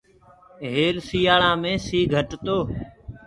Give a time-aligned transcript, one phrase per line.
[0.73, 2.57] هيل سٚيآݪيآ مي سي گھٽ تو۔